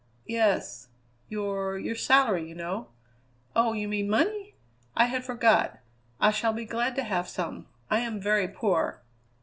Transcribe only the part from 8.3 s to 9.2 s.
poor."